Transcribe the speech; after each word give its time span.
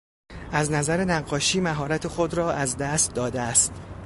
از 0.51 0.71
نظر 0.71 1.03
نقاشی 1.05 1.59
مهارت 1.59 2.07
خود 2.07 2.33
را 2.33 2.51
از 2.53 2.77
دست 2.77 3.13
داده 3.13 3.41
است. 3.41 3.71